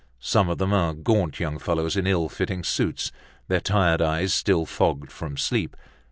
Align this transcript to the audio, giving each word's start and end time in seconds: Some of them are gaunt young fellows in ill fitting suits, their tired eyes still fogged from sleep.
Some 0.19 0.49
of 0.49 0.57
them 0.57 0.73
are 0.73 0.95
gaunt 0.95 1.39
young 1.39 1.59
fellows 1.59 1.95
in 1.95 2.07
ill 2.07 2.27
fitting 2.27 2.63
suits, 2.63 3.11
their 3.49 3.59
tired 3.61 4.01
eyes 4.01 4.33
still 4.33 4.65
fogged 4.65 5.11
from 5.11 5.37
sleep. 5.37 5.77